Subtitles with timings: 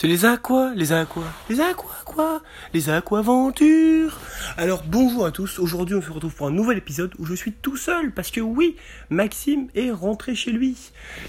[0.00, 2.40] C'est les aquas, les aquas, les aquas, quoi
[2.72, 4.16] Les aquaventures
[4.56, 7.50] Alors bonjour à tous, aujourd'hui on se retrouve pour un nouvel épisode où je suis
[7.50, 8.76] tout seul, parce que oui,
[9.10, 10.76] Maxime est rentré chez lui.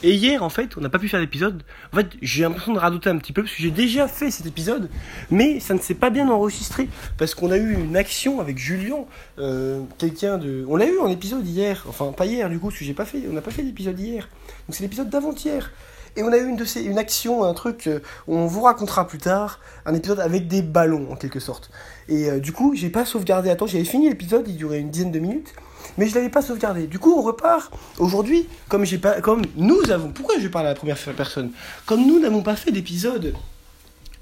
[0.03, 1.63] Et hier en fait, on n'a pas pu faire d'épisode.
[1.91, 4.45] En fait, j'ai l'impression de radoter un petit peu, parce que j'ai déjà fait cet
[4.45, 4.91] épisode,
[5.31, 9.05] mais ça ne s'est pas bien enregistré, parce qu'on a eu une action avec Julien,
[9.39, 10.63] euh, quelqu'un de...
[10.69, 13.05] On l'a eu en épisode hier, enfin pas hier du coup, parce que j'ai pas
[13.05, 14.29] fait, on n'a pas fait d'épisode hier.
[14.67, 15.71] Donc c'est l'épisode d'avant-hier.
[16.15, 19.93] Et on a eu une, action, un truc, euh, on vous racontera plus tard, un
[19.93, 21.69] épisode avec des ballons en quelque sorte.
[22.07, 25.11] Et euh, du coup, j'ai pas sauvegardé temps, j'avais fini l'épisode, il durait une dizaine
[25.11, 25.53] de minutes,
[25.97, 26.87] mais je l'avais pas sauvegardé.
[26.87, 30.69] Du coup, on repart aujourd'hui, comme j'ai pas, comme nous avons, pourquoi je parle à
[30.69, 31.51] la première personne?
[31.85, 33.33] Comme nous n'avons pas fait d'épisode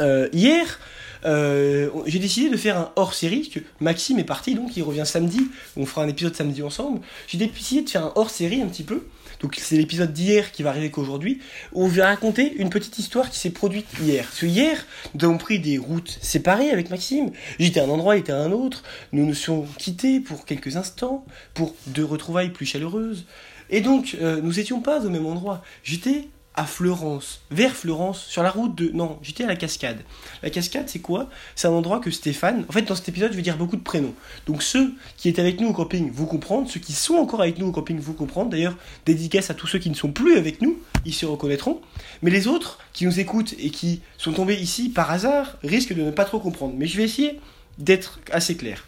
[0.02, 0.80] euh, hier,
[1.24, 5.42] j'ai décidé de faire un hors-série, que Maxime est parti, donc il revient samedi,
[5.76, 7.02] on fera un épisode samedi ensemble.
[7.28, 9.04] J'ai décidé de faire un hors-série un petit peu,
[9.40, 11.40] donc c'est l'épisode d'hier qui va arriver qu'aujourd'hui,
[11.74, 14.24] où on va raconter une petite histoire qui s'est produite hier.
[14.24, 17.32] Parce que hier, nous avons pris des routes séparées avec Maxime.
[17.60, 18.84] J'étais à un endroit, il était à un autre.
[19.12, 23.26] Nous nous sommes quittés pour quelques instants, pour deux retrouvailles plus chaleureuses.
[23.70, 25.62] Et donc, euh, nous étions pas au même endroit.
[25.84, 28.90] J'étais à Florence, vers Florence, sur la route de...
[28.90, 30.00] Non, j'étais à la cascade.
[30.42, 31.30] La cascade, c'est quoi?
[31.56, 32.66] C'est un endroit que Stéphane...
[32.68, 34.16] En fait, dans cet épisode, je vais dire beaucoup de prénoms.
[34.48, 36.68] Donc ceux qui étaient avec nous au camping, vous comprendre.
[36.68, 38.50] Ceux qui sont encore avec nous au camping, vous comprendre.
[38.50, 41.80] D'ailleurs, dédicace à tous ceux qui ne sont plus avec nous, ils se reconnaîtront.
[42.24, 46.02] Mais les autres, qui nous écoutent et qui sont tombés ici par hasard, risquent de
[46.02, 46.74] ne pas trop comprendre.
[46.76, 47.40] Mais je vais essayer
[47.78, 48.88] d'être assez clair.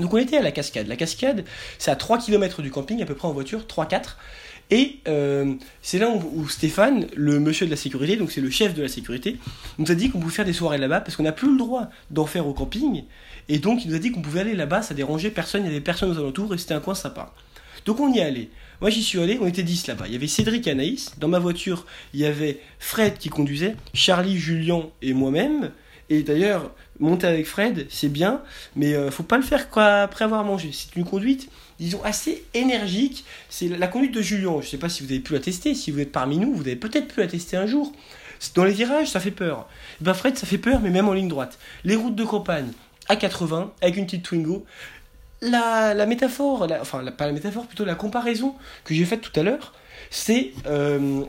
[0.00, 0.88] Donc on était à la cascade.
[0.88, 1.44] La cascade,
[1.78, 4.16] c'est à 3 km du camping, à peu près en voiture, 3-4.
[4.70, 8.74] Et euh, c'est là où, Stéphane, le monsieur de la sécurité, donc c'est le chef
[8.74, 9.36] de la sécurité,
[9.78, 11.88] nous a dit qu'on pouvait faire des soirées là-bas parce qu'on n'a plus le droit
[12.10, 13.04] d'en faire au camping.
[13.48, 15.70] Et donc il nous a dit qu'on pouvait aller là-bas, ça dérangeait personne, il y
[15.70, 17.32] avait personne aux alentours et c'était un coin sympa.
[17.84, 18.50] Donc on y est allé.
[18.80, 20.06] Moi j'y suis allé, on était 10 là-bas.
[20.08, 21.16] Il y avait Cédric et Anaïs.
[21.18, 25.70] Dans ma voiture, il y avait Fred qui conduisait, Charlie, Julien et moi-même.
[26.10, 28.42] Et d'ailleurs, monter avec Fred, c'est bien,
[28.74, 30.70] mais euh, faut pas le faire après avoir mangé.
[30.72, 33.24] C'est une conduite disons, assez énergique.
[33.48, 34.52] C'est la conduite de Julien.
[34.60, 35.74] Je ne sais pas si vous avez pu la tester.
[35.74, 37.92] Si vous êtes parmi nous, vous avez peut-être pu la tester un jour.
[38.54, 39.68] Dans les virages, ça fait peur.
[40.00, 41.58] Ben Fred, ça fait peur, mais même en ligne droite.
[41.84, 42.70] Les routes de campagne
[43.08, 44.64] à 80, avec une petite Twingo.
[45.42, 48.54] La, la métaphore, enfin, pas la métaphore, plutôt la comparaison
[48.84, 49.74] que j'ai faite tout à l'heure,
[50.10, 51.24] c'est euh,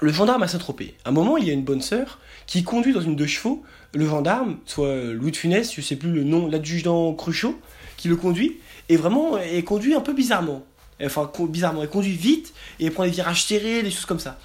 [0.00, 0.94] le gendarme à Saint-Tropez.
[1.04, 3.62] À un moment, il y a une bonne sœur qui conduit dans une deux chevaux
[3.94, 7.58] le gendarme, soit Louis de Funès, je sais plus le nom, l'adjudant Cruchot,
[7.96, 10.64] qui le conduit, et vraiment, elle conduit un peu bizarrement.
[11.02, 14.38] Enfin, bizarrement, elle conduit vite et elle prend des virages serrés, des choses comme ça.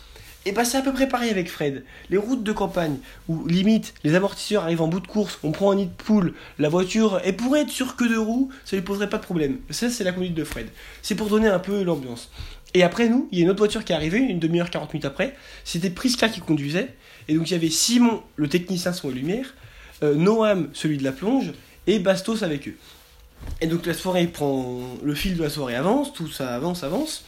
[0.46, 1.86] Et bah c'est à peu près pareil avec Fred.
[2.10, 2.98] Les routes de campagne,
[3.30, 6.34] où limite les amortisseurs arrivent en bout de course, on prend un nid de poule,
[6.60, 9.60] la voiture, elle pourrait être sur que deux roues, ça lui poserait pas de problème.
[9.70, 10.68] Ça c'est la conduite de Fred.
[11.02, 12.30] C'est pour donner un peu l'ambiance.
[12.74, 14.94] Et après nous, il y a une autre voiture qui est arrivée, une demi-heure, 40
[14.94, 15.36] minutes après.
[15.64, 16.94] C'était Prisca qui conduisait.
[17.28, 19.54] Et donc il y avait Simon, le technicien son et lumière,
[20.02, 21.54] euh, Noam, celui de la plonge,
[21.88, 22.76] et Bastos avec eux.
[23.62, 24.82] Et donc la soirée prend.
[25.04, 27.26] Le fil de la soirée avance, tout ça avance, avance.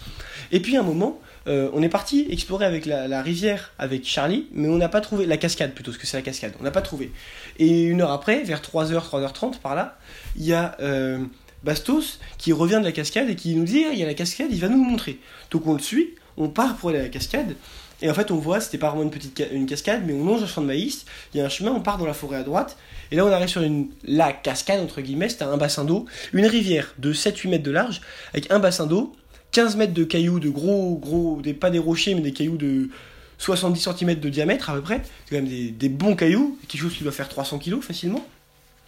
[0.52, 4.48] Et puis à un moment, euh, on est parti explorer avec la, rivière avec Charlie,
[4.54, 5.26] mais on n'a pas trouvé.
[5.26, 6.54] La cascade plutôt, parce que c'est la cascade.
[6.60, 7.12] On n'a pas trouvé.
[7.60, 9.98] Et une heure après, vers 3h, 3h30 par là,
[10.36, 10.76] il y a.
[10.80, 11.20] Euh,
[11.66, 14.48] Bastos qui revient de la cascade et qui nous dit il y a la cascade,
[14.52, 15.20] il va nous montrer.
[15.52, 17.56] Donc on le suit, on part pour aller à la cascade
[18.02, 20.44] et en fait, on voit, c'était pas vraiment une petite une cascade, mais on longe
[20.44, 22.44] un champ de maïs, il y a un chemin, on part dans la forêt à
[22.44, 22.78] droite,
[23.12, 26.46] et là on arrive sur une, la cascade, entre guillemets, c'est un bassin d'eau, une
[26.46, 28.02] rivière de 7-8 mètres de large,
[28.34, 29.16] avec un bassin d'eau,
[29.52, 32.90] 15 mètres de cailloux, de gros, gros, des, pas des rochers, mais des cailloux de
[33.38, 36.82] 70 cm de diamètre à peu près, c'est quand même des, des, bons cailloux, quelque
[36.82, 38.26] chose qui doit faire 300 kg facilement,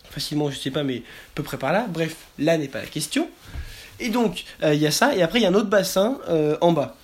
[0.10, 1.02] facilement je sais pas, mais à
[1.36, 3.30] peu près par là, bref, là n'est pas la question.
[4.00, 6.20] Et donc, euh, il y a ça, et après il y a un autre bassin
[6.30, 6.96] euh, en bas.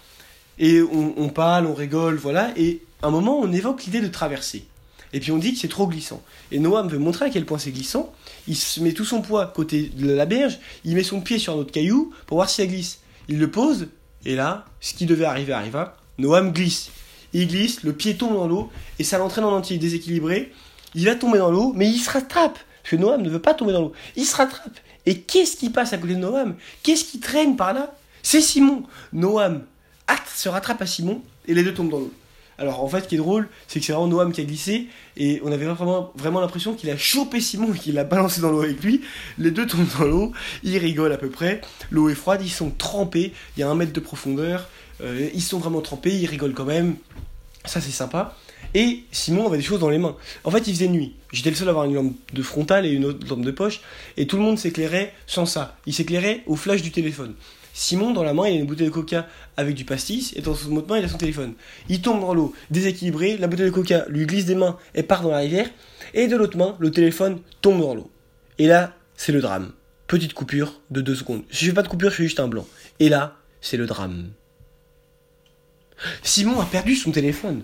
[0.60, 2.52] Et on, parle, on rigole, voilà.
[2.56, 4.66] Et à un moment, on évoque l'idée de traverser.
[5.12, 6.22] Et puis on dit que c'est trop glissant.
[6.52, 8.14] Et Noam veut montrer à quel point c'est glissant.
[8.48, 11.54] Il se met tout son poids côté de la berge, il met son pied sur
[11.54, 13.00] un autre caillou pour voir si ça glisse.
[13.30, 13.88] Il le pose,
[14.26, 15.98] et là, ce qui devait arriver arriva.
[16.18, 16.92] Noam glisse.
[17.34, 20.52] Il glisse, le pied tombe dans l'eau, et ça l'entraîne en entier déséquilibré.
[20.94, 22.60] Il va tomber dans l'eau, mais il se rattrape.
[22.84, 23.94] Parce que Noam ne veut pas tomber dans l'eau.
[24.16, 24.78] Il se rattrape.
[25.06, 26.56] Et qu'est-ce qui passe à côté de Noam?
[26.84, 27.96] Qu'est-ce qui traîne par là?
[28.22, 28.84] C'est Simon.
[29.12, 29.64] Noam
[30.36, 32.14] se rattrape à Simon et les deux tombent dans l'eau.
[32.58, 34.88] Alors en fait, ce qui est drôle, c'est que c'est vraiment Noam qui a glissé
[35.18, 38.52] et on avait vraiment, vraiment l'impression qu'il a chopé Simon et qu'il l'a balancé dans
[38.52, 39.02] l'eau avec lui.
[39.38, 40.34] Les deux tombent dans l'eau,
[40.64, 41.62] ils rigolent à peu près.
[41.90, 44.68] L'eau est froide, ils sont trempés, il y a un mètre de profondeur,
[45.02, 46.96] euh, ils sont vraiment trempés, ils rigolent quand même.
[47.66, 48.38] Ça c'est sympa.
[48.74, 50.16] Et Simon avait des choses dans les mains.
[50.44, 51.14] En fait, il faisait nuit.
[51.32, 53.82] J'étais le seul à avoir une lampe de frontale et une autre lampe de poche.
[54.18, 55.78] Et tout le monde s'éclairait sans ça.
[55.86, 57.36] Il s'éclairait au flash du téléphone.
[57.74, 59.28] Simon, dans la main, il a une bouteille de coca
[59.58, 61.54] avec du pastis, et dans son autre main, il a son téléphone.
[61.90, 65.24] Il tombe dans l'eau, déséquilibré, la bouteille de coca lui glisse des mains et part
[65.24, 65.68] dans la rivière,
[66.14, 68.12] et de l'autre main, le téléphone tombe dans l'eau.
[68.60, 69.72] Et là, c'est le drame.
[70.06, 71.42] Petite coupure de deux secondes.
[71.50, 72.68] Si je fais pas de coupure, je fais juste un blanc.
[73.00, 74.30] Et là, c'est le drame.
[76.22, 77.64] Simon a perdu son téléphone.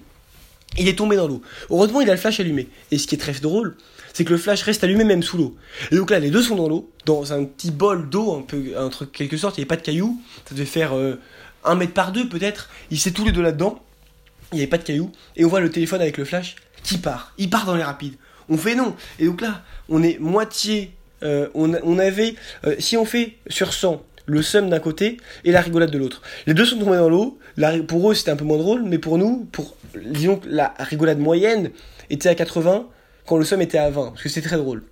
[0.78, 1.42] Il est tombé dans l'eau.
[1.70, 2.68] Heureusement, il a le flash allumé.
[2.92, 3.76] Et ce qui est très drôle,
[4.14, 5.56] c'est que le flash reste allumé même sous l'eau.
[5.92, 8.78] Et donc là, les deux sont dans l'eau, dans un petit bol d'eau, un peu,
[8.78, 10.22] entre quelque sorte, il n'y avait pas de cailloux.
[10.48, 11.20] Ça devait faire euh,
[11.64, 12.70] un mètre par deux peut-être.
[12.92, 13.84] Il s'est tous les deux là-dedans.
[14.52, 15.12] Il n'y avait pas de cailloux.
[15.36, 17.34] Et on voit le téléphone avec le flash qui part.
[17.38, 18.16] Il part dans les rapides.
[18.50, 18.96] On fait non.
[19.20, 20.92] Et donc là, on est moitié.
[21.22, 22.36] Euh, on, on, avait.
[22.66, 26.22] Euh, si on fait sur 100, le seum d'un côté et la rigolade de l'autre.
[26.48, 27.38] Les deux sont tombés dans l'eau.
[27.88, 31.20] Pour eux, c'était un peu moins drôle, mais pour nous, pour disons que la rigolade
[31.20, 31.72] moyenne
[32.10, 32.88] était à 80
[33.26, 34.84] quand le seum était à 20, parce que c'est très drôle.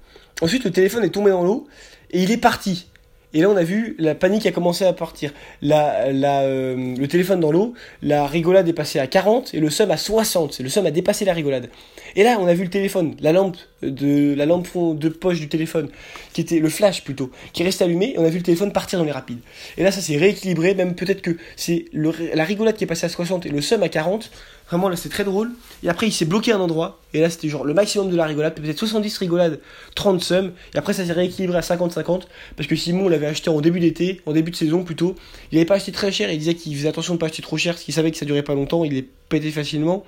[0.42, 1.68] Ensuite, le téléphone est tombé dans l'eau
[2.12, 2.88] et il est parti.
[3.34, 5.34] Et là, on a vu la panique a commencé à partir.
[5.62, 9.70] La, la, euh, le téléphone dans l'eau, la rigolade est passée à 40 et le
[9.70, 10.60] seum à 60.
[10.60, 11.70] Le seum a dépassé la rigolade.
[12.16, 15.50] Et là, on a vu le téléphone, la lampe de la lampe de poche du
[15.50, 15.90] téléphone,
[16.34, 18.14] qui était le flash plutôt, qui restait allumé.
[18.16, 19.40] Et on a vu le téléphone partir dans les rapides.
[19.78, 20.74] Et là, ça s'est rééquilibré.
[20.74, 23.90] Même peut-être que c'est la rigolade qui est passée à 60 et le seum à
[23.90, 24.32] 40.
[24.70, 25.52] Vraiment, là, c'est très drôle.
[25.84, 27.00] Et après, il s'est bloqué un endroit.
[27.14, 28.54] Et là, c'était genre le maximum de la rigolade.
[28.56, 29.60] Peut-être 70 rigolades,
[29.96, 30.52] 30 seums.
[30.76, 32.24] Et après, ça s'est rééquilibré à 50-50.
[32.56, 35.16] Parce que Simon l'avait acheté en début d'été, en début de saison plutôt.
[35.52, 36.32] Il n'avait pas acheté très cher.
[36.32, 37.76] Il disait qu'il faisait attention de ne pas acheter trop cher.
[37.76, 38.84] Parce qu'il savait que ça durait pas longtemps.
[38.84, 40.06] Il est pété facilement.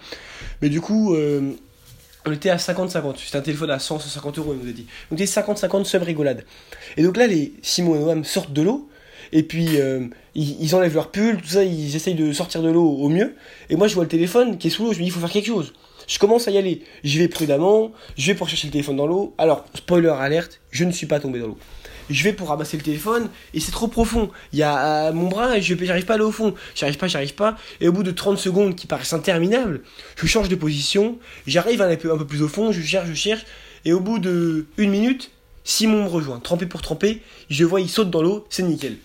[0.61, 1.53] Mais du coup, euh,
[2.25, 3.15] on était à 50-50.
[3.17, 4.85] C'était un téléphone à 100, 150 euros, il nous a dit.
[5.11, 6.43] On était 50-50 seums rigolades.
[6.97, 8.89] Et donc là, les Simon et Noam sortent de l'eau
[9.31, 12.87] et puis euh, ils, enlèvent leur pull, tout ça, ils essayent de sortir de l'eau
[12.87, 13.35] au mieux.
[13.69, 15.19] Et moi, je vois le téléphone qui est sous l'eau, je me dis, il faut
[15.19, 15.73] faire quelque chose.
[16.07, 19.05] Je commence à y aller, je vais prudemment, je vais pour chercher le téléphone dans
[19.05, 19.35] l'eau.
[19.37, 21.57] Alors, spoiler alerte, je ne suis pas tombé dans l'eau.
[22.09, 24.31] Je vais pour ramasser le téléphone et c'est trop profond.
[24.51, 26.55] Il y a mon bras et je j'arrive pas à aller au fond.
[26.73, 27.55] J'arrive pas, j'arrive pas.
[27.81, 29.81] Et au bout de 30 secondes qui paraissent interminables,
[30.15, 33.13] je change de position, j'arrive un peu, un peu plus au fond, je cherche, je
[33.13, 33.45] cherche.
[33.85, 35.29] Et au bout de une minute,
[35.63, 37.21] Simon me rejoint, trempé pour tremper.
[37.51, 38.97] Je vois, il saute dans l'eau, c'est nickel.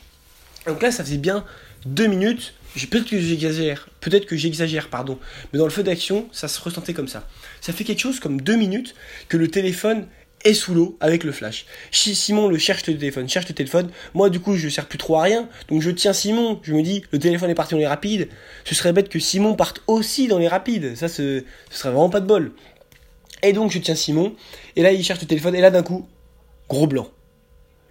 [0.66, 1.44] Donc là, ça faisait bien
[1.86, 2.54] deux minutes.
[2.90, 5.18] Peut-être que j'exagère, peut-être que j'exagère, pardon.
[5.52, 7.28] Mais dans le feu d'action, ça se ressentait comme ça.
[7.60, 8.94] Ça fait quelque chose comme deux minutes
[9.28, 10.06] que le téléphone
[10.44, 11.66] est sous l'eau avec le flash.
[11.90, 13.90] Simon le cherche le téléphone, cherche le téléphone.
[14.12, 15.48] Moi, du coup, je ne sers plus trop à rien.
[15.68, 16.60] Donc, je tiens Simon.
[16.62, 18.28] Je me dis, le téléphone est parti dans les rapides.
[18.64, 20.96] Ce serait bête que Simon parte aussi dans les rapides.
[20.96, 22.52] Ça, ce, ce serait vraiment pas de bol.
[23.42, 24.34] Et donc, je tiens Simon.
[24.76, 25.54] Et là, il cherche le téléphone.
[25.54, 26.08] Et là, d'un coup,
[26.68, 27.08] gros blanc.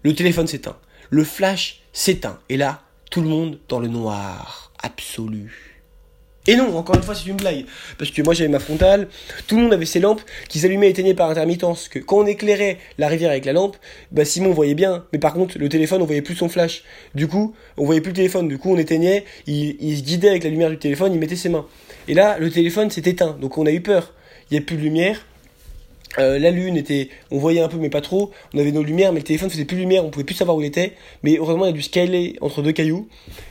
[0.03, 0.77] Le téléphone s'éteint.
[1.13, 2.39] Le flash s'éteint.
[2.49, 2.81] Et là,
[3.11, 5.83] tout le monde dans le noir absolu.
[6.47, 7.65] Et non, encore une fois, c'est une blague.
[7.99, 9.09] Parce que moi, j'avais ma frontale,
[9.45, 11.87] tout le monde avait ses lampes qui s'allumaient et éteignaient par intermittence.
[11.87, 13.77] Que quand on éclairait la rivière avec la lampe,
[14.11, 15.05] bah Simon voyait bien.
[15.13, 16.83] Mais par contre, le téléphone, on voyait plus son flash.
[17.13, 18.47] Du coup, on voyait plus le téléphone.
[18.47, 21.35] Du coup, on éteignait, il, il se guidait avec la lumière du téléphone, il mettait
[21.35, 21.67] ses mains.
[22.07, 23.37] Et là, le téléphone s'est éteint.
[23.39, 24.13] Donc on a eu peur.
[24.49, 25.23] Il n'y a plus de lumière.
[26.19, 28.31] Euh, la lune était, on voyait un peu mais pas trop.
[28.53, 30.61] On avait nos lumières, mais le téléphone faisait plus lumière, on pouvait plus savoir où
[30.61, 30.93] il était.
[31.23, 33.07] Mais heureusement, il a dû scaler entre deux cailloux.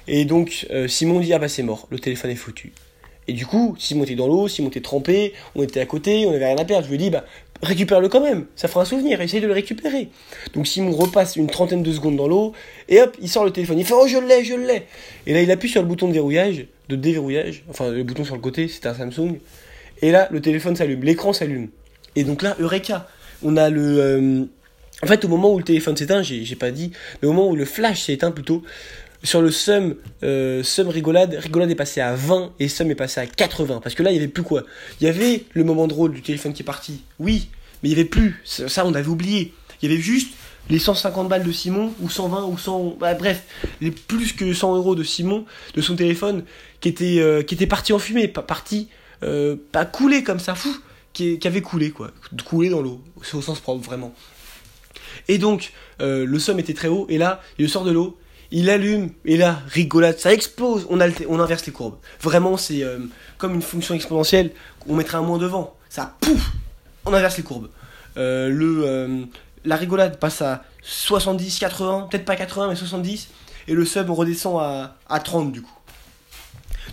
[0.08, 2.72] Et donc euh, Simon dit ah bah c'est mort, le téléphone est foutu.
[3.28, 6.32] Et du coup, Simon était dans l'eau, Simon était trempé, on était à côté, on
[6.34, 6.86] avait rien à perdre.
[6.86, 7.24] Je lui dis bah
[7.62, 10.08] récupère-le quand même, ça fera un souvenir, essaye de le récupérer.
[10.54, 12.52] Donc Simon repasse une trentaine de secondes dans l'eau
[12.88, 13.78] et hop, il sort le téléphone.
[13.78, 14.82] Il fait oh je l'ai, je l'ai.
[15.26, 18.34] Et là il appuie sur le bouton de verrouillage, de déverrouillage, enfin le bouton sur
[18.34, 19.38] le côté, c'était un Samsung.
[20.00, 21.68] Et là le téléphone s'allume, l'écran s'allume.
[22.16, 23.08] Et donc là, Eureka,
[23.42, 23.98] on a le...
[23.98, 24.44] Euh,
[25.02, 27.56] en fait, au moment où le téléphone s'éteint, j'ai pas dit, mais au moment où
[27.56, 28.62] le flash s'est éteint plutôt,
[29.24, 33.20] sur le sum, euh, sum rigolade, rigolade est passé à 20 et sum est passé
[33.20, 33.80] à 80.
[33.82, 34.64] Parce que là, il y avait plus quoi
[35.00, 37.48] Il y avait le moment drôle du téléphone qui est parti, oui,
[37.82, 38.40] mais il y avait plus.
[38.44, 39.54] Ça, on avait oublié.
[39.80, 40.34] Il y avait juste
[40.70, 43.42] les 150 balles de Simon, ou 120, ou 100, bah, bref,
[43.80, 46.44] les plus que 100 euros de Simon, de son téléphone,
[46.80, 48.88] qui était, euh, parti en fumée, pas parti,
[49.72, 50.74] pas coulé comme ça, fou
[51.12, 52.10] qui, avait coulé, quoi.
[52.44, 53.00] Coulé dans l'eau.
[53.16, 54.14] Au sens propre, vraiment.
[55.28, 58.18] Et donc, euh, le somme était très haut, et là, il sort de l'eau,
[58.50, 61.96] il allume, et là, rigolade, ça explose, on, on inverse les courbes.
[62.20, 62.98] Vraiment, c'est euh,
[63.38, 64.52] comme une fonction exponentielle,
[64.88, 65.76] on mettrait un moins devant.
[65.88, 66.52] Ça, pouf,
[67.04, 67.68] on inverse les courbes.
[68.16, 69.26] Euh, le,
[69.64, 73.28] la rigolade passe à 70, 80, peut-être pas 80, mais 70,
[73.68, 75.70] et le sub, on redescend à, à 30 du coup.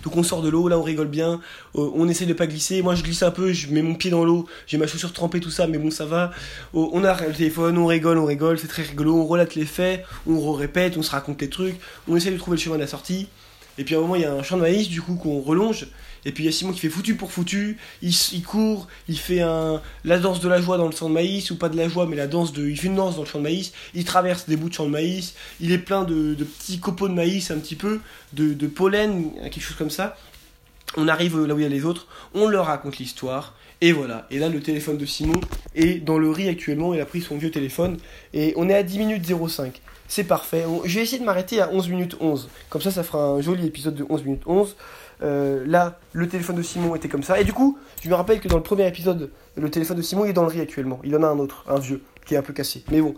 [0.04, 1.42] Donc on sort de l'eau, là on rigole bien,
[1.76, 2.82] euh, on essaie de pas glisser.
[2.82, 5.40] Moi je glisse un peu, je mets mon pied dans l'eau, j'ai ma chaussure trempée,
[5.40, 6.32] tout ça, mais bon ça va.
[6.74, 9.66] Oh, on a le téléphone, on rigole, on rigole, c'est très rigolo, on relate les
[9.66, 11.76] faits, on répète, on se raconte les trucs,
[12.08, 13.28] on essaie de trouver le chemin de la sortie.
[13.78, 15.40] Et puis à un moment il y a un champ de maïs du coup qu'on
[15.40, 15.88] relonge
[16.26, 17.78] Et puis il y a Simon qui fait foutu pour foutu.
[18.02, 21.14] Il, il court, il fait un, la danse de la joie dans le champ de
[21.14, 22.68] maïs, ou pas de la joie, mais la danse de.
[22.68, 23.74] Il fait une danse dans le champ de maïs.
[23.94, 25.36] Il traverse des bouts de champ de maïs.
[25.60, 28.00] Il est plein de, petits copeaux de maïs, un petit peu,
[28.34, 30.18] de, de pollen, quelque chose comme ça.
[30.98, 34.26] On arrive là où il y a les autres, on leur raconte l'histoire, et voilà.
[34.32, 35.40] Et là, le téléphone de Simon
[35.76, 37.98] est dans le riz actuellement, il a pris son vieux téléphone,
[38.34, 39.82] et on est à 10 minutes 05.
[40.08, 40.66] C'est parfait.
[40.86, 42.50] Je vais essayer de m'arrêter à 11 minutes 11.
[42.70, 44.76] Comme ça, ça fera un joli épisode de 11 minutes 11.
[45.22, 47.40] Euh, là, le téléphone de Simon était comme ça.
[47.40, 50.26] Et du coup, je me rappelle que dans le premier épisode, le téléphone de Simon
[50.26, 51.00] est dans le riz actuellement.
[51.04, 52.84] Il en a un autre, un vieux, qui est un peu cassé.
[52.92, 53.16] Mais bon.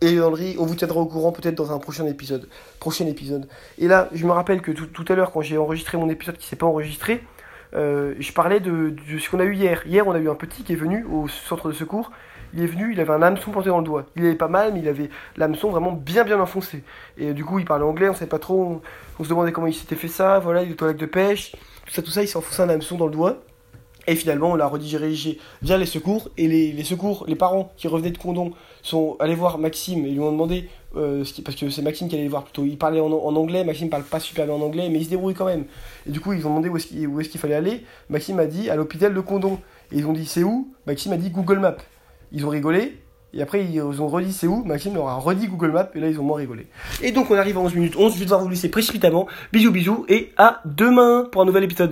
[0.00, 2.48] Et dans le riz, on vous tiendra au courant peut-être dans un prochain épisode.
[2.80, 3.48] Prochain épisode.
[3.78, 6.36] Et là, je me rappelle que tout, tout à l'heure, quand j'ai enregistré mon épisode
[6.36, 7.22] qui s'est pas enregistré,
[7.74, 9.86] euh, je parlais de, de ce qu'on a eu hier.
[9.86, 12.10] Hier, on a eu un petit qui est venu au centre de secours.
[12.54, 14.04] Il est venu, il avait un hameçon planté dans le doigt.
[14.14, 16.82] Il avait pas mal, mais il avait l'hameçon vraiment bien bien enfoncé.
[17.16, 18.82] Et du coup, il parlait anglais, on savait pas trop.
[19.18, 20.38] On, se demandait comment il s'était fait ça.
[20.38, 21.52] Voilà, il était au lac de pêche.
[21.86, 23.38] Tout ça, tout ça, il s'est enfoncé un hameçon dans le doigt.
[24.06, 26.28] Et finalement, on l'a redirigé via les secours.
[26.36, 30.10] Et les, les secours, les parents qui revenaient de Condon sont allés voir Maxime et
[30.10, 32.64] lui ont demandé, euh, parce que c'est Maxime qui allait les voir plutôt.
[32.64, 35.34] Il parlait en, anglais, Maxime parle pas super bien en anglais, mais il se débrouille
[35.34, 35.64] quand même.
[36.06, 37.84] Et du coup, ils ont demandé où est-ce qu'il est-ce qu'il fallait aller.
[38.10, 39.58] Maxime a dit à l'hôpital de Condon.
[39.92, 40.72] Et ils ont dit c'est où?
[40.86, 41.76] Maxime a dit Google Maps.
[42.32, 42.98] Ils ont rigolé.
[43.34, 44.62] Et après, ils ont redit c'est où?
[44.64, 45.88] Maxime leur a redit Google Maps.
[45.94, 46.66] Et là, ils ont moins rigolé.
[47.02, 48.14] Et donc, on arrive à 11 minutes 11.
[48.14, 49.26] Je vais devoir vous laisser précipitamment.
[49.52, 50.04] Bisous, bisous.
[50.08, 51.90] Et à demain pour un nouvel épisode.